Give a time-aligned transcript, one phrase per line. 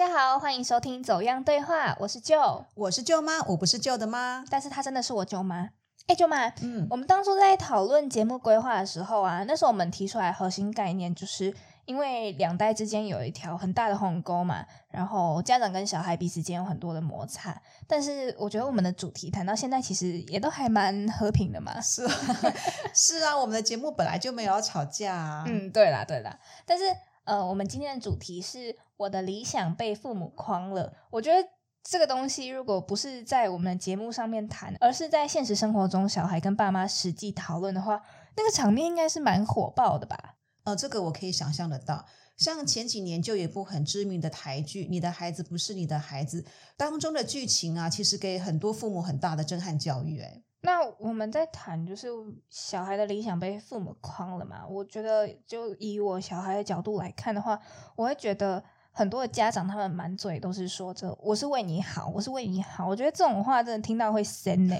[0.00, 5.68] 家好，欢迎收听《走样对话》，我是舅，我是舅妈，我不是舅的妈，但是她真的是我舅妈。
[6.06, 17.60] 哎，舅妈，嗯，我们当初在讨论节目规划的时候啊，那时候我们提出来核心概念，就是因为两代之间有一条很大的鸿沟嘛，然后家长跟小孩彼此间有很多的摩擦。
[17.86, 21.78] 但是我觉得我们的主题谈到现在，其实也都还蛮和平的嘛。
[21.78, 22.14] 是啊，
[22.96, 25.44] 是啊，我们的节目本来就没有要吵架啊。
[25.46, 26.84] 嗯，对啦，对啦，但是
[27.24, 31.48] 呃，我们今天的主题是我的理想被父母框了，我觉得。
[31.82, 38.02] 这个东西如果不是在我们的节目上面谈，而是在现实生活中小孩跟爸妈实际讨论的话，
[38.36, 40.36] 那个场面应该是蛮火爆的吧？
[40.64, 42.04] 呃，这个我可以想象得到。
[42.36, 46.42] 像前几年就有一部很知名的台剧《你的孩子不是你的孩子》
[46.76, 50.20] 当中的剧情啊，其实给很多父母很大的震撼教育。
[50.20, 52.08] 哎，那我们在谈就是
[52.50, 54.66] 小孩的理想被父母框了嘛？
[54.68, 57.58] 我觉得就以我小孩的角度来看的话，
[57.96, 58.62] 我会觉得。
[58.92, 62.86] 很多的家长，他们满嘴都是说着“我是为你好，我是为你好”。
[62.88, 64.76] 我觉得这种话真的听到会生呢。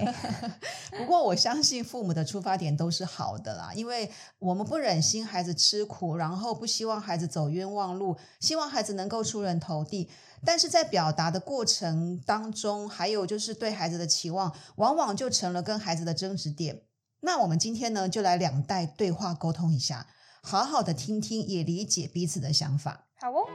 [0.97, 10.09] 不过我相信父母的出发点都是好的啦，因为我们不忍心孩子吃苦，然后不希望孩子走冤枉路，希望孩子能够出人头地。
[10.43, 16.81] 但是在表达的过程当中，还有就是对孩子的期望，往往就成了跟孩子的争执点。
[17.21, 20.07] 那我们今天呢，就来两代对话沟通一下，
[20.43, 23.07] 好好的听听，也理解彼此的想法。
[23.21, 23.47] 好哦。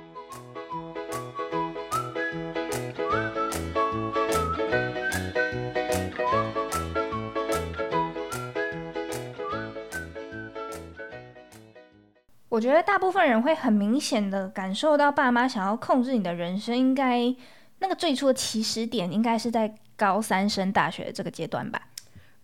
[12.49, 17.35] 我觉得大部分人会很明显的感受到，爸妈想要控制你的人生，应该
[17.81, 21.89] 那个最初的起始点，应该是在高三升大学这个阶段吧。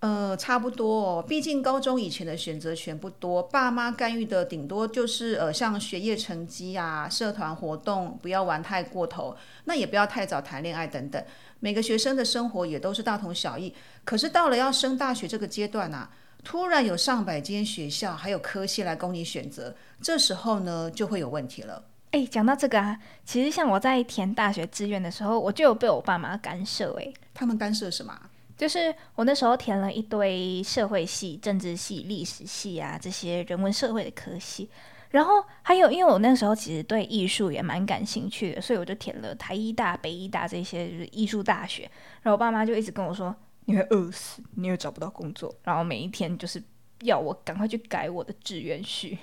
[0.02, 9.36] 呃，差不多，毕竟高中以前的选择权不多，爸妈干预的顶多就是呃，像学业成绩啊、社团活动，不要玩太过头，
[9.66, 11.24] 那也不要太早谈恋爱等等。
[11.60, 13.72] 每个学生的生活也都是大同小异。
[14.02, 16.10] 可是到了要升大学这个阶段啊，
[16.42, 21.84] 突然有上百间学校还有科系来供你选择，这时候呢就会有问题了。
[22.10, 26.92] 哎，讲到这个啊，其实像我在填大学志愿的时候，我就有被我爸妈干涉。
[26.98, 28.12] 哎，他们干涉什么？
[28.62, 34.70] 就是我那时候填了一堆社会系、政治系、历史系啊这些人文社会的科系，
[35.10, 41.90] 然后还有因为我那时候其实对艺术也蛮感兴趣的，所以我就填了台医大、北医大这些就是艺术大学。
[42.22, 43.34] 然后我爸妈就一直跟我说
[43.66, 46.62] ：“你会饿死，你会找不到工作。”然后每一天就是
[47.00, 49.18] 要我赶快去改我的志愿序。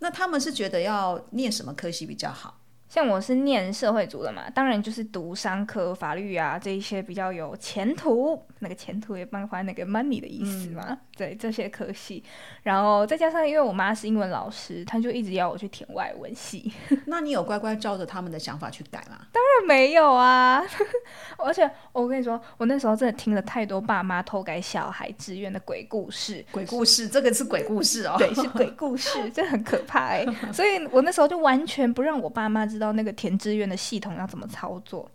[0.00, 2.60] 那他们是觉得要念什么科系比较好？
[2.92, 10.98] 像我是念社会组的嘛，当然就是读商科、法律啊这一些比较有前途，那个前途也包括那个 money 的意思嘛。
[11.16, 12.22] 对这些科系，
[12.62, 16.72] 然后再加上因为我妈是英文老师，她就一直要我去填外文系。
[17.06, 19.18] 那你有乖乖照着他们的想法去改吗？
[19.30, 20.62] 当然没有啊！
[21.36, 26.44] 而且我跟你说，我那时候真的听了太多爸妈偷改小孩志愿的鬼故事。
[26.50, 28.16] 鬼故事，这个是鬼故事哦。
[28.18, 30.26] 对，是鬼故事， 这很可怕哎。
[30.50, 35.08] 所以我那时候就完全不让我爸妈知道那个填志愿的系统要怎么操作。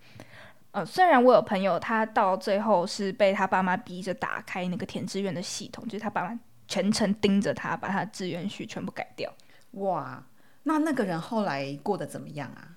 [0.71, 9.33] 呃，虽然我有朋友，他到最后是被他爸妈逼着打开那个填志愿的系统，就是他爸妈全程盯着他，把他志愿序全部改掉。
[9.71, 10.23] 哇，
[10.63, 12.76] 那那个人后来过得怎么样啊？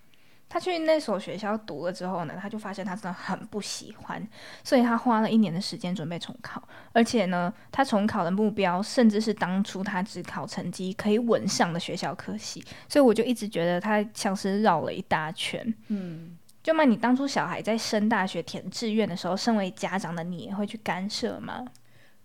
[0.50, 4.28] 他去那所学校读了之后呢，他就发现他真的很不喜欢，
[4.62, 6.62] 所以他花了一年的时间准备重考，
[6.92, 15.74] 而且呢，他重考的目标甚至是当初他只考成绩可以稳上的学校科系，所以我就一直觉得他像是绕了一大圈。
[15.86, 16.36] 嗯。
[16.62, 21.64] 就嘛，你当初小孩在升大学填志愿的时候，身为家长的你也会去干涉吗？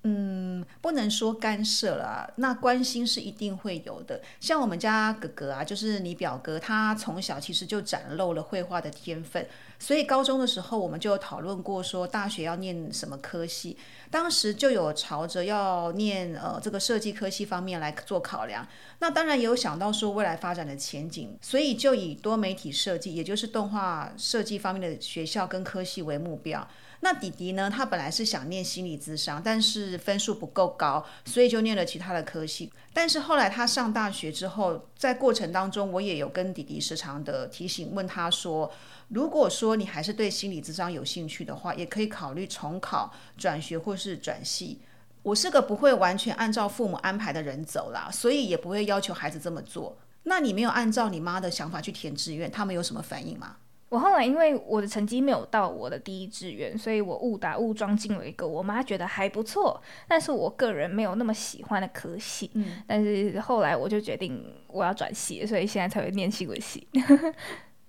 [0.07, 4.21] 嗯，不能说干涉了，那关心是一定会有的。
[4.39, 9.47] 像我们家哥哥啊，就是你表哥，他从小其实就展露了绘画的天分，
[9.79, 13.75] 所以高中的时候我们就有讨论过，说大学要念什么科系，
[14.11, 18.67] 当时就有朝着要念呃这个设计科系方面来做考量。
[18.99, 26.67] 那当然也有想到说未来发展的前景，所以就以多媒体设计，也就是动画设计方面的学校跟科系为目标。
[27.05, 27.69] 那弟弟呢？
[27.69, 32.73] 他本来是想念心理咨商，但是分数不够高，所以就念了其他的科系。
[32.93, 38.71] 但是后来他上大学之后，在过程当中，我也有跟弟弟时常的提醒，问他说：
[39.09, 44.79] 如果说你还是对心理咨商有兴趣的话，也可以考虑重考、转学或是转系。
[45.21, 49.95] 我是个不会完全按照父母安排的人走啦，所以也不会要求孩子这么做。
[50.23, 53.57] 那你没有按照你妈的想法去填志愿，他们有什么反应吗？
[53.89, 62.49] 我后来因为我的成绩没有到我的第一志愿，所以我误打误撞进了一个我妈觉得还不错，但是我个人没有那么喜欢的科系。
[62.55, 66.87] 嗯，但是后来我就决定我要转系，所以现在才会念新闻系。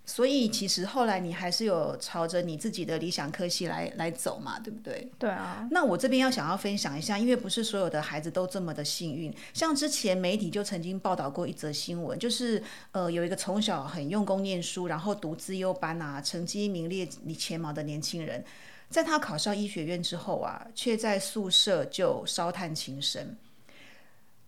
[0.08, 5.10] 所以其实后来你还是有朝着你自己的理想科系来来走嘛，对不对？
[5.18, 9.34] 对啊，那我这边要想要分享一下，因为不是所有的孩子都这么的幸运。
[9.52, 12.62] 像之前媒体就曾经报道过一则新闻，就是
[12.92, 18.44] 呃有一个从小很用功念书，然后读资优班啊，成绩名列你前茅的年轻人，
[18.88, 23.36] 在他考上医学院之后啊，却在宿舍就烧炭轻生。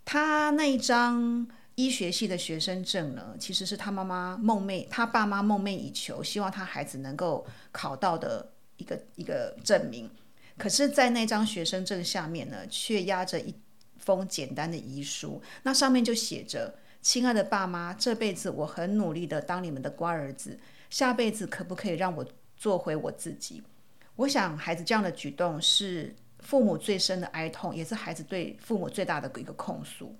[0.05, 1.49] 他那一张。
[1.79, 10.11] 医学系的学生证呢，其实是他妈妈梦寐，他爸妈梦寐以求，希望他孩子能够考到的一个一个证明。
[10.57, 13.55] 可是，在那张学生证下面呢，却压着一
[13.97, 20.59] 封简单的遗书，那上面就写着：“亲爱的爸妈，这辈子我很努力的当你们的乖儿子，
[20.91, 22.27] 下辈子可不可以让我
[22.57, 23.63] 做回我自己？”
[24.17, 30.13] 我想，孩子这样的举动是父母最深的哀痛，也是孩子对父母最大的一个控诉。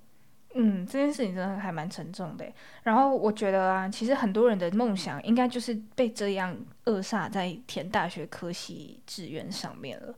[0.55, 2.45] 嗯，这件事情真的还蛮沉重的。
[2.83, 10.13] 然后我觉得啊，其实很多人的梦想应该就是被这样扼杀在填大学科系志愿上面了。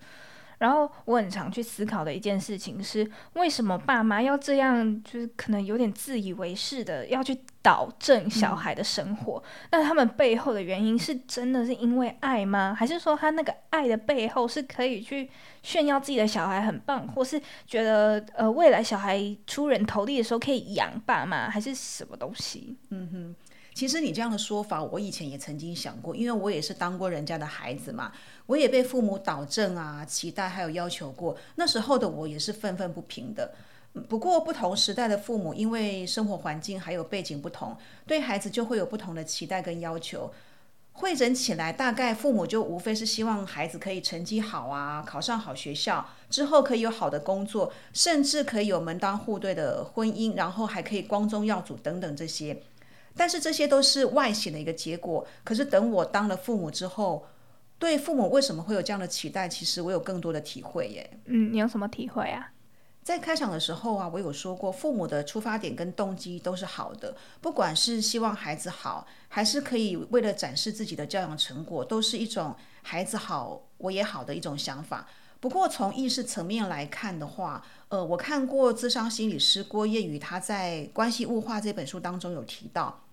[0.61, 9.41] 然后我很常去思考的一件事情是，为什么爸妈要这样，就是可能有点自以为是的要去导正小孩的生活？
[9.71, 12.75] 那他们背后的原因是真的是因为爱吗？
[12.77, 15.27] 还是说他那个爱的背后是可以去
[15.63, 22.77] 炫耀自己的小孩很棒，或是觉得呃未来小孩出人头地的时候可以养爸妈，还是什么东西？
[22.91, 23.35] 嗯哼。
[23.73, 28.11] 其实你这样的说法，我以前也曾经想过，因为我也是当过人家的孩子嘛，
[28.45, 31.35] 我也被父母导正啊、期待还有要求过。
[31.55, 33.53] 那时候的我也是愤愤不平的。
[34.07, 37.75] 不过不同时代的父母，因为生活环境还有背景不同，
[38.05, 40.31] 对孩子就会有不同的期待跟要求。
[40.93, 52.61] 会诊起来，大概父母就无非是希望孩子可以成绩好啊，考上好学校，之后可以有好的工作，甚至可以有门当户对的婚姻，然后还可以光宗耀祖等等这些。
[53.15, 55.25] 但是这些都是外显的一个结果。
[55.43, 57.27] 可是等我当了父母之后，
[57.77, 61.19] 对父母为什么会有这样的期待，其实我有更多的体会耶。
[61.25, 62.51] 嗯，你有什么体会啊？
[63.03, 75.07] 在开场的时候啊，我有说过，父母的出发点跟动机都是好的，不管是希望孩子好，还是可以为了展示自己的教养成果，都是一种孩子好我也好的一种想法。
[75.41, 83.03] 不过从意识层面来看的话，呃，我看过智商心理师郭叶宇他在《关系物化》这本书当中有提到，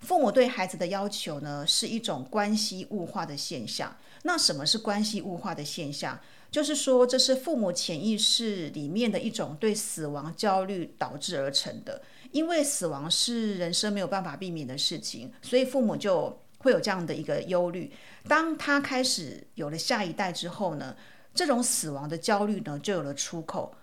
[0.00, 3.94] 父母对孩子的要求呢是一种关系物化的现象。
[4.22, 6.18] 那什么是关系物化的现象？
[6.50, 12.00] 就是说这是父母潜意识里面的一种对死亡焦虑导致而成的。
[12.32, 17.92] 因为死亡是人生没有办法避免的事情，所以父母就会有这样的一个忧虑。
[18.26, 20.96] 当他开始有了下一代之后呢？
[21.36, 23.76] 这种死亡的焦虑呢，就有了出口，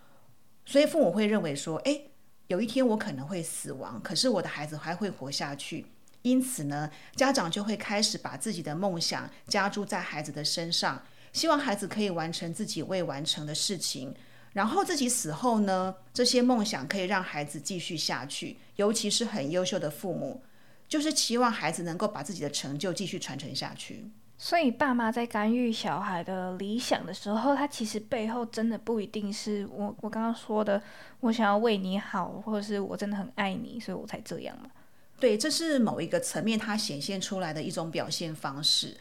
[0.65, 2.01] 所以父母会认为说，哎，
[2.47, 5.85] 有一天我可能会死亡，可是我的孩子还会活下去，
[6.23, 14.13] 因此呢，家长就会开始把自己的梦想加注在孩子的身上，希望孩子可以完成自己未完成的事情，
[14.53, 20.41] 然后自己死后呢，这些梦想可以让孩子继续下去，尤其是很优秀的父母，
[20.87, 24.09] 就是期望孩子能够把自己的成就继续传承下去。
[24.45, 30.83] 所以，爸妈在干预小孩的理想的时候，他其实背后真的不一定是我我刚刚说的，
[31.21, 34.69] 我想要为你好，或者是我真的很爱你，所以我才这样嘛。
[35.17, 38.97] 对，这是某一个层面他显现出来的一种表现方式。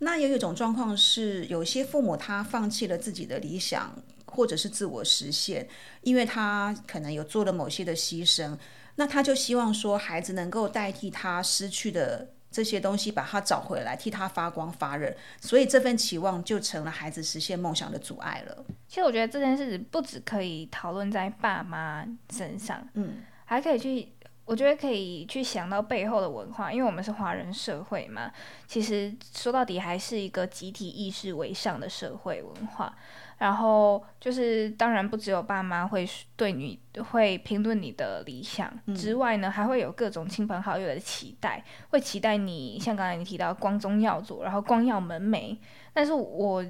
[0.00, 3.96] 那有一种状况是，有些父母他放弃了自己的理想，
[4.26, 5.66] 或者是自我实现，
[6.02, 8.58] 因为他可能有做了某些的牺牲，
[8.96, 12.28] 那他就希望说，孩子能够代替他失去的。
[12.52, 18.64] 这些东西把他找回来，替他发光发热，所以这份期望就成了孩子实现梦想的阻碍了。
[18.86, 24.12] 其实我觉得这件事不只可以讨论在爸妈身上，嗯，还可以去，
[24.44, 28.30] 我觉得可以去想到背后的文化，因为我们是华人社会嘛，
[28.66, 32.94] 其实说到底还是一个集体意识为上的社会文化。
[33.42, 36.78] 然后就是，当然不只有爸妈会对你
[37.10, 45.58] 会评论你的理想之外呢，还会有各种亲朋好友的期待，会期待你像刚才你提到光宗耀祖，然后光耀门楣。
[45.92, 46.64] 但是我。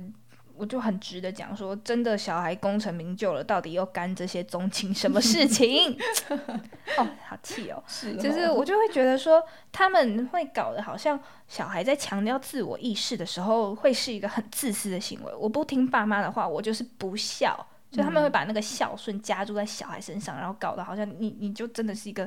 [0.63, 5.99] 我就很直的讲说，真的小孩功成名就了，到底又干这些宗亲什么事情？
[6.97, 7.83] 哦，好气哦！
[7.89, 9.43] 是，就是我就会觉得说，
[9.73, 15.35] 他们会搞得好像小孩在强调自我意识的时候，会是一个很自私的行为。
[15.35, 17.67] 我不听爸妈的话，我就是不孝。
[17.91, 22.27] 就他们会把那个孝顺加注在小孩身上，然后搞得好像你你就真的是一个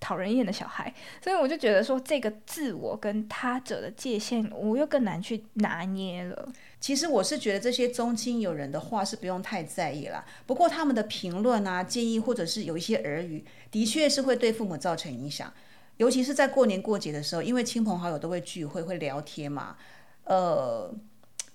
[0.00, 6.48] 讨人厌的小孩，所以我就觉得说这个自我跟他者的界限，我又更难去拿捏了。
[6.82, 15.50] 其实我是觉得这些中亲友人的话是不用太在意了，不过他们的评论啊、建议或者是有一些耳语，的确是会对父母造成影响。
[15.98, 19.76] 尤其是在过年过节的时候，因为亲朋好友都会聚会，会聊天嘛，
[20.24, 20.92] 呃，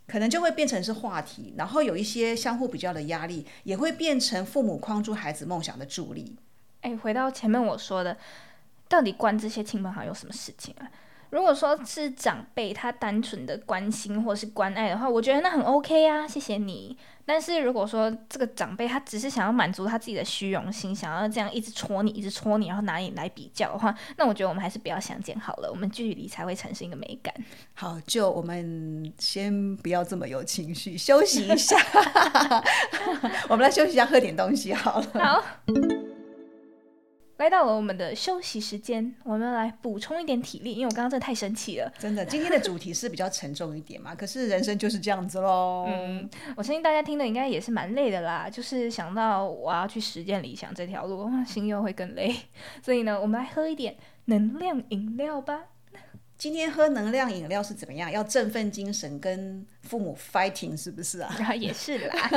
[0.08, 6.38] 可能就会变成是话题，然后有一些相互比较的压力，也会变成父母框住孩子梦想的助力。
[6.82, 8.16] 哎，回到前面我说的，
[8.88, 10.90] 到底关这些亲朋好友什么事情啊？
[11.30, 16.98] 如果说是长辈他单纯的关心或是关爱的话，我觉得那很 OK 啊，谢谢你。
[17.26, 27.34] 但是如果说这个长辈他只是想要满足他自己的虚荣心，想要这样一直戳你，一直戳你，然后拿你来比较的话，那我觉得我们还是不要相见好了，我们距离才会产生一个美感。
[27.74, 31.78] 好，就我们先不要这么有情绪，休息一下。
[33.50, 35.08] 我们来休息一下，喝点东西好了。
[35.14, 35.44] 好。
[37.38, 41.92] 来到了我们的休息时间，我们来补充一点体力，因为我刚刚真的太生气了。
[42.00, 44.16] 真的，今天的主题是比较沉重一点嘛？
[44.16, 45.86] 可是人生就是这样子喽。
[45.88, 48.50] 嗯，我相信大家听的应该也是蛮累的啦。
[48.50, 52.36] 就是想到我要去实践理想这条路， 心又会更累。
[52.84, 55.66] 所以呢，我们来喝一点能量饮料吧。
[56.40, 58.12] 今天喝能量饮料是怎么样？
[58.12, 61.32] 要振奋精神，跟父母 fighting 是不是啊？
[61.54, 62.30] 也是啦。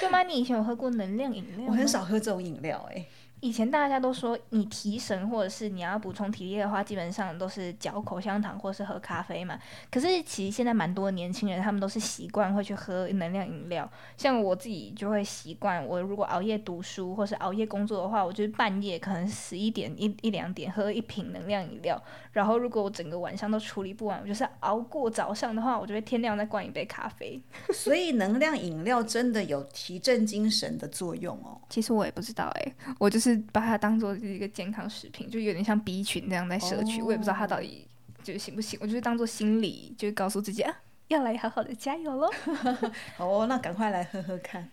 [0.00, 3.04] 舅妈，你以前有喝过能量饮料我很少喝这种饮料，哎。
[3.42, 9.58] 以前大家都说你提神或者是你要补充体力的话，基本上都是嚼口香糖或是喝咖啡嘛。
[9.90, 13.90] 可是其实现在蛮多年轻人，他们都是习惯会去喝能量饮料。
[14.16, 22.00] 像我自己就会习惯，我如果熬夜读书或是熬夜工作的话，我就是半夜可能十一点一一两点喝一瓶能量饮料。
[22.30, 27.42] 然后如果我整个晚上都处理不完，我就是熬过早上的话，我就会天亮再灌一杯咖啡。
[27.74, 31.60] 所以能量饮料真的有提振精神的作用哦。
[31.68, 33.31] 其实我也不知道哎，我就是。
[33.52, 37.02] 把它当做是一个健康食品，就有点像 B 群那样在摄取。
[37.02, 37.86] 我也不知道它到底
[38.22, 40.74] 就是行不行，我就是当做心理，就是告诉自己啊，
[41.08, 42.30] 要来好好的加油喽。
[43.16, 44.70] 好哦，那赶快来喝喝看。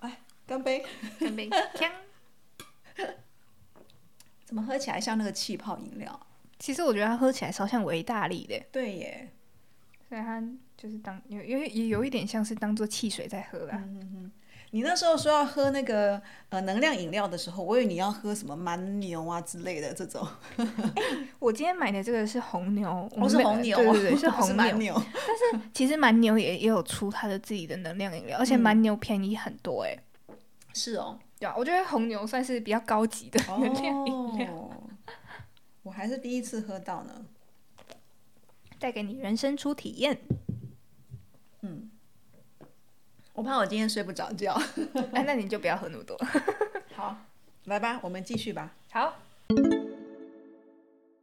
[0.00, 0.84] 来，干杯！
[1.18, 1.50] 干杯！
[4.44, 6.26] 怎么喝起来像那个气泡饮料？
[6.58, 8.60] 其实我觉得它喝起来超像维大利的。
[8.72, 9.30] 对耶，
[10.08, 10.42] 所以它
[10.76, 13.82] 就是当有有也有一点像是当做汽水在喝啦。
[14.72, 20.26] 你那时候说要喝那个呃能量饮料的时候，我以为你要喝什么蛮牛啊之类的这种。
[21.40, 24.94] 我今天买的这个是红牛，我是红牛，对对对，是红牛。
[24.94, 29.98] 但是其实蛮牛也也有出它的自己的能量饮料，而且蛮牛便宜很多哎。
[30.72, 34.70] 是哦，对啊，我觉得红牛算是比较高级的能量饮料。
[35.82, 37.24] 我还是第一次喝到呢，
[38.78, 40.20] 带给你人生初体验。
[43.40, 44.52] 我怕我今天睡不着觉，
[45.14, 46.14] 哎，那你就不要喝那么多。
[46.94, 47.16] 好，
[47.64, 48.70] 来吧，我们继续吧。
[48.92, 49.14] 好，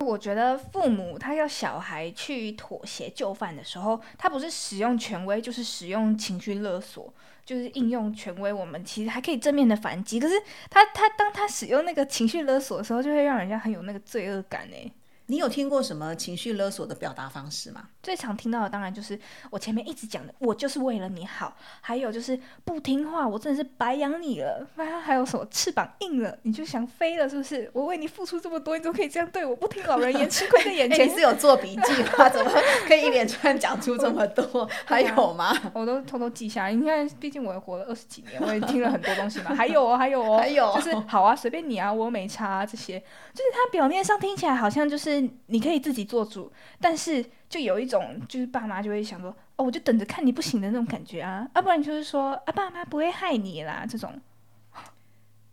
[0.04, 7.14] 我觉得父母他要小孩去妥协就范的时候，他不是使用权威，就是使用情绪勒索，
[7.46, 8.52] 就是应用权威。
[8.52, 14.92] 我们其实还可以正面的反击，可是他他当他使用那个情绪勒索的时候，就会让人家很有那个罪恶感哎。
[15.30, 17.90] 你有听过什么情绪勒索的表达方式吗？
[18.02, 19.20] 最常听到的当然就是
[19.50, 21.54] 我前面一直讲的，我就是为了你好。
[21.82, 24.66] 还有就是不听话，我真的是白养你了。
[24.76, 27.70] 那，还有什么翅膀硬了，你就想飞了，是不是？
[27.74, 29.54] 我为你付出这么多，你怎么可以这样对我？
[29.54, 31.06] 不听老人言，吃亏在眼前。
[31.06, 32.30] 你是有做笔记吗？
[32.32, 32.50] 怎么
[32.88, 34.66] 可以一连串讲出这么多？
[34.86, 35.54] 还有吗？
[35.74, 36.74] 我都偷偷记下来。
[36.74, 39.54] 你看，毕竟我也活了二十几年，我也听了很多东西嘛。
[39.54, 42.66] 还有哦，还有哦，还有就是好啊，随便你啊，我没差。
[42.66, 42.98] 这些
[43.34, 45.17] 就是他表面上听起来好像就是。
[45.48, 54.20] 你可以自己做主，但是就有一种就是爸妈就会想说，哦，我就等着看你不行的那种感觉啊，要不然就是说啊，爸妈不会害你啦，这种。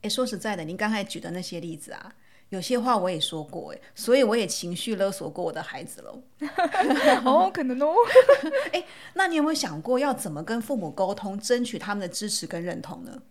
[0.02, 2.12] 哎，说实在的，您刚才举的那些例子啊，
[2.50, 6.22] 有些话我也说过，哎，所以我也情绪勒索过我的孩子喽。
[7.24, 7.94] 哦，可能哦。
[8.72, 13.22] 哎，那你有没有想过要怎么跟父母沟通，争取他们的支持跟认同呢？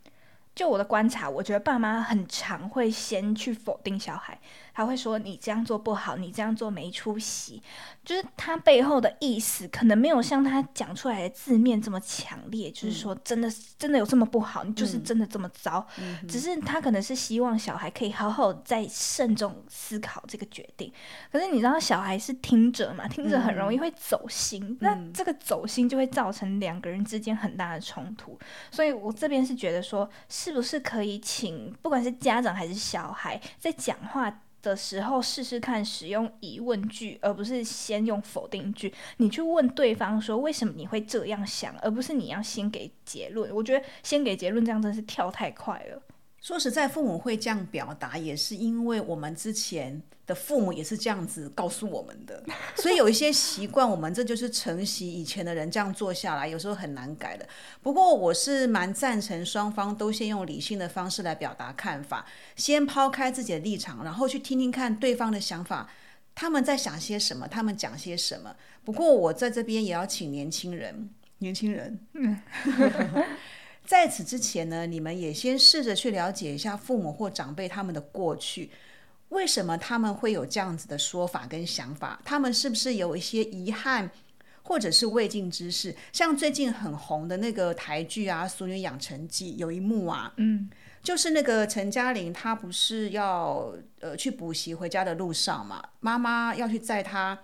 [0.55, 4.39] 就我的观察，我觉得爸妈很常会先去否定小孩。
[4.74, 7.62] 他会说你这样做不好，你这样做没出息，
[8.03, 15.86] 就是他背后的意思可能没有像他讲出来的字面这么强烈，就是说真的真的有这么不好，你就是真的这么糟，
[16.27, 20.92] 只是他可能是希望小孩可以好好再慎重思考这个决定。
[21.32, 28.39] 可是你知道小孩是听者嘛，听者很容易会走心，那这个走心就会造成两个人之间很大的冲突。
[28.72, 34.39] 所以我这边是觉得说，是不是可以请不管是家长还是小孩在讲话。
[34.63, 38.91] 的时候试试看使用疑问句，而不是先用否定句。
[39.17, 43.53] 你去问对方说为什么你会这样想，而不是你要先给结论。
[43.53, 46.01] 我觉得先给结论这样真是跳太快了。
[46.43, 52.43] 说实在，父母会这样表达，也是因为我们之前的父母也是这样子告诉我们的，
[52.75, 57.47] 所以有一些习惯，我们这就是承袭以前的人这样做下来，有时候很难改的。
[57.81, 62.25] 不过我是蛮赞成双方都先用理性的方式来表达看法，
[62.57, 65.89] 先抛开自己的立场，然后去听听看对方的想法，
[66.35, 68.53] 他们在想些什么，他们讲些什么。
[68.83, 72.38] 不过我在这边也要请年轻人，年轻人，嗯。
[73.85, 78.71] 在此之前呢，你们也先试着去了解一下父母或长辈他们的过去，
[79.29, 82.19] 为什么他们会有这样子的说法跟想法？
[82.23, 84.09] 他们是不是有一些遗憾，
[84.63, 85.95] 或者是未尽之事？
[86.13, 90.69] 像最近很红的那个台剧啊，《俗女养成记》有一幕啊，嗯，
[91.03, 97.37] 就是那个陈嘉玲，她不是要呃去补习回家的路上嘛，妈妈要去载她，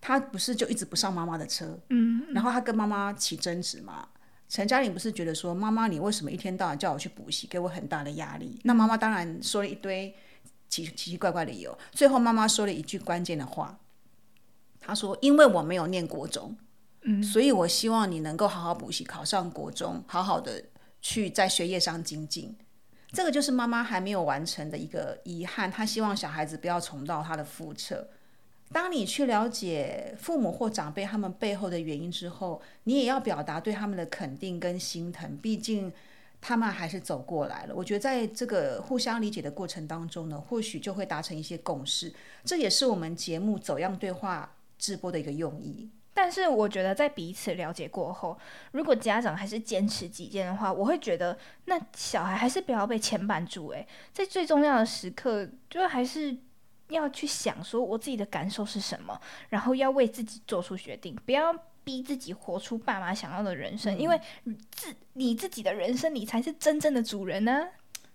[0.00, 4.08] 她不是就一直不上妈妈的车，嗯，然后她跟妈妈起争执嘛。
[4.48, 8.60] 陈嘉玲不是觉得说妈妈，你为什么一天到晚叫我去补习，给我很大的压力？
[8.64, 10.14] 那妈妈当然说了一堆
[10.68, 11.76] 奇奇奇怪怪的理由。
[11.90, 13.78] 最后妈妈说了一句关键的话，
[14.78, 16.56] 她说：“因为我没有念国中，
[17.02, 20.62] 嗯，所以我希望你能够好好补习，考上国中，好好的
[21.02, 22.56] 去在学业上精进。”
[23.10, 25.70] 这个就是妈妈还没有完成的一个遗憾。
[25.70, 28.08] 她希望小孩子不要重蹈她的覆辙。
[28.72, 35.36] 当你去了解父母或长辈他们背后的原因之后，你也要表达对他们的肯定跟心疼。
[35.38, 35.90] 毕竟
[36.40, 37.74] 他们还是走过来了。
[37.74, 42.12] 我觉得在这个互相理解的过程当中呢，或许就会达成一些共识。
[42.44, 45.88] 这也是我们节目走样对话直播的一个用意。
[46.12, 48.36] 但是我觉得在彼此了解过后，
[48.72, 53.68] 如果家长还是坚持己见的话，我会觉得那小孩还是不要被牵绊住。
[53.68, 56.36] 诶，在最重要的时刻，就还是。
[56.88, 64.20] 要去想说我自己的感受是什么，然后要为自己做出决定，不要逼自己活出爸妈想要的人生，因为
[64.70, 67.68] 自你自己的人生，你才是真正的主人呢。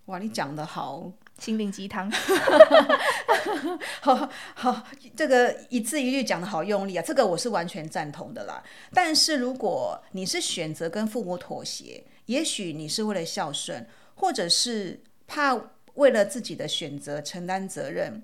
[0.06, 2.12] 哇，你讲的好，心灵鸡汤，
[4.02, 4.84] 好好，
[5.16, 8.62] 这个一字一句讲的好用力啊，这个我是完全赞同的啦。
[8.94, 15.56] 但是如果你是选择跟父母妥协，也许你是为了孝顺，或者是怕
[15.94, 18.22] 为了自己的选择承担责任。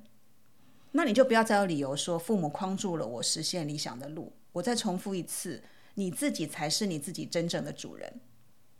[0.97, 4.33] 那你就不要再有理由说父母框住了我实现理想的路。
[4.51, 5.61] 我再重复一次，
[5.93, 8.11] 你自己才是你自己真正的主人。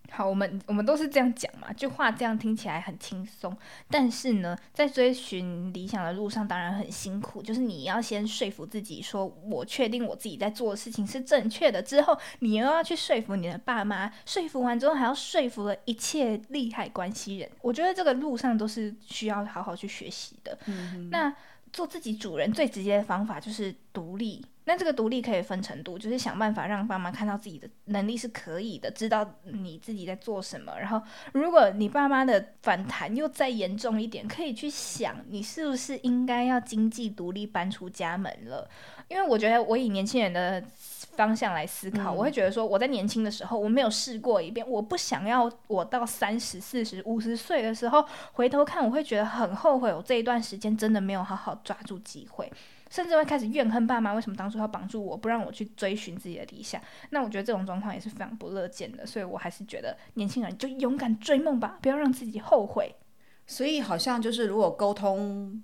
[0.10, 3.56] 好，我们我们都是这样讲嘛，就话这样听起来很轻松，
[3.92, 7.40] 但是呢，在追寻理想的路上当然很辛苦。
[7.40, 17.48] 就是你要先说服自己，说我确定我自己在做的事情是正确的，之后你又要去说服你的爸妈，说服完之后还要说服了一切利害关系人。
[17.62, 20.58] 我觉得这个路上都是需要好好去学习的。
[20.66, 21.36] 嗯，那。
[21.72, 24.46] 做自己主人最直接的方法就是独立。
[24.66, 30.78] 那这个独立可以分程度，就是想办法让爸妈看到自己的能力是可以的，知道你自己在做什么。
[30.78, 38.70] 然后，如果你爸妈的反弹又再严重一点，可以去想你是不是应该要经济独立搬出家门了。
[39.08, 40.64] 因为我觉得我以年轻人的。
[41.18, 52.52] 方向来思考，我会觉得说，我在年轻的时候我没有试过一遍，我不想要我到三十四十五十岁的时候回头看，我会觉得很后悔，我这一段时间真的没有好好抓住机会，
[52.90, 56.82] 甚至会开始怨恨爸妈为什么当初要绑住我不让我去追寻自己的理想。
[57.10, 62.96] 那我觉得这种状况也是非常不乐见的，所以我还是觉得年轻人就勇敢追梦吧，不要让自己后悔。
[63.46, 65.64] 所以好像就是如果沟通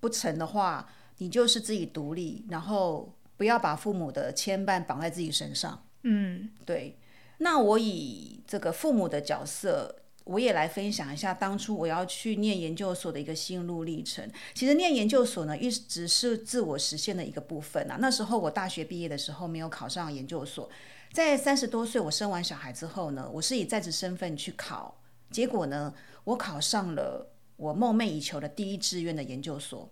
[0.00, 3.14] 不成的话，你就是自己独立，然后。
[3.36, 5.84] 不要把父母的牵绊绑在自己身上。
[6.04, 6.96] 嗯，对。
[7.38, 9.92] 那我以这个父母的角色，
[10.24, 14.28] 我也来分享一下当初我要去念研究所的一个心路历程。
[14.54, 17.98] 其实念研究所呢，一直是自我实现的一个部分啊。
[18.00, 20.68] 那时候我大学毕业的时候没有考上研究所，
[21.12, 24.98] 在三十多岁我生完小孩之后呢，我是以在职身份去考，
[25.30, 25.92] 结果呢，
[26.24, 29.90] 我考上了我梦寐以求的第一志愿的研究所。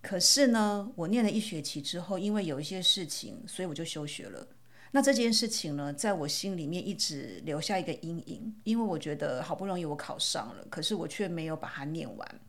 [0.00, 4.46] 可是呢，我念了一学期之后，因为有一些事情，所以我就休学了。
[4.96, 12.40] 那这件事情呢，在我心里面一直留下一个阴影，因为我觉得好不容易我考上了，可是我却没有把它念完。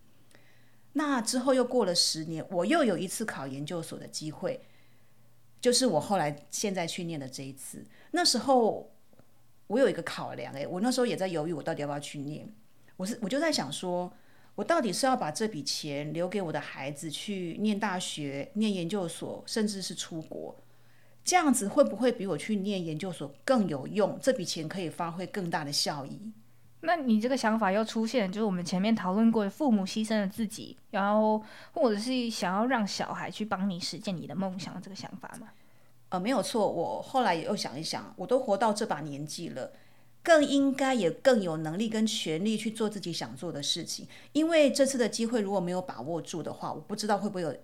[0.94, 4.62] 那之后又过了十年，我又有一次考研究所的机会，
[5.60, 7.86] 就是我后来现在去念的这一次。
[8.12, 8.94] 那时候
[9.68, 12.48] 我有一个考量，诶，我那时候也在犹豫，我到底要不要去念。
[12.96, 14.10] 我是我就在想说。
[14.56, 20.56] 我到底是要把这笔钱留给我的孩子去念大学、念研究所，甚至是出国，
[21.28, 24.18] 这样子会不会比我去念研究所更有用？
[24.22, 26.32] 这笔钱可以发挥更大的效益？
[26.80, 35.50] 那你这个想法又出现，就是我们前面讨论过的父母牺牲了自己，然后或者是想要让小孩去帮你实现你的梦想这个想法吗？
[36.08, 36.72] 呃，没有错。
[36.72, 39.74] 我后来也又想一想，我都活到这把年纪了。
[40.24, 44.08] 更应该也更有能力跟权利去做自己想做的事情。
[44.34, 47.56] 因为这次的机会如果没有把握住的话，我不知道会不会有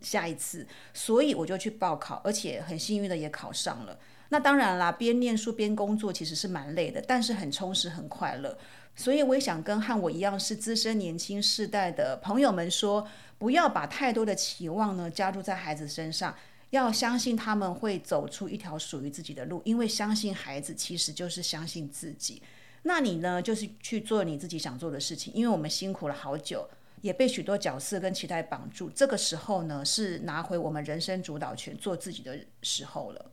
[0.00, 3.98] 下一次，所以我就去报考，而且很幸运的也考上了。
[4.30, 8.56] 那当然啦，边念书边工作其实是蛮累的，但是很充实、很快乐。
[8.94, 13.06] 所以我也想跟和我一样是资深年轻世代的朋友们说，
[13.38, 16.34] 不要把太多的期望呢加注在孩子身上，
[16.70, 22.42] 要相信他们会走出一条属于自己的路，因为相信孩子其实就是相信自己。
[22.82, 26.68] 那你呢，就是去做你自己想做的事情，因为我们辛苦了好久，
[27.00, 33.32] 也被许多角色跟期待绑住，这个时候呢，是拿回我们人生主导权、做自己的时候了。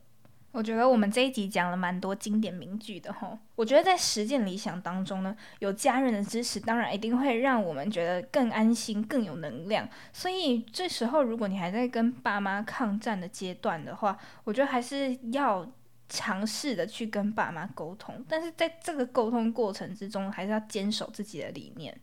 [0.50, 3.38] 我觉得我们这一集讲了蛮多经典名句的哈。
[3.54, 9.86] 我觉得在实践理想当中呢，有家人的支持，当然一定会让我们觉得更安心、更有能量。
[10.10, 15.70] 所以这时候，如果你还在跟爸妈抗战的阶段的话，我觉得还是要
[16.08, 18.24] 尝试的去跟爸妈沟通。
[18.26, 21.96] 但是在这个沟通过程之中，还是要坚守自己的理念。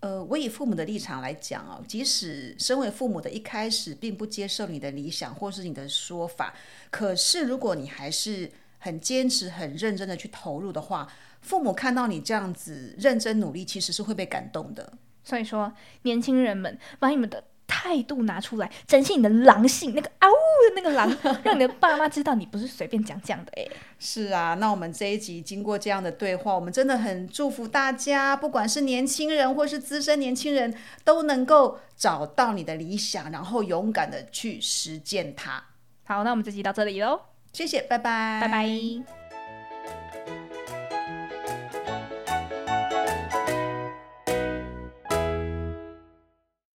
[0.00, 6.54] 呃，我以父母的立场来讲哦，即使身为父母的一开始并不接受你的理想或是你的说法，
[6.90, 14.92] 可是如果你还是很坚持、很认真的去投入的话，父母看到你这样子认真努力，其实是会被感动的。
[15.24, 17.42] 所以说，年轻人们，把你们的。
[17.86, 23.64] 态度拿出来，展现你的狼性，那个 嗷的那个狼，让你的爸妈知道你不是随便讲讲的哎。
[24.00, 35.62] 是啊，那我们这一集经过这样的对话，我们真的很祝福大家，不管是年轻人或是资深年轻人，都能够找到你的理想，然后勇敢的去实践它。
[36.04, 37.20] 好，那我们这集到这里喽，
[37.52, 39.25] 谢谢，拜拜，拜拜。